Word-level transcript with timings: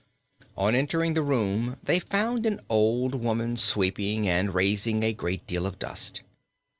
On 0.57 0.73
entering 0.73 1.13
the 1.13 1.21
room 1.21 1.77
they 1.83 1.99
found 1.99 2.47
an 2.47 2.59
old 2.71 3.21
woman 3.23 3.55
sweeping 3.55 4.27
and 4.27 4.51
raising 4.55 5.03
a 5.03 5.13
great 5.13 5.45
deal 5.45 5.67
of 5.67 5.77
dust. 5.77 6.23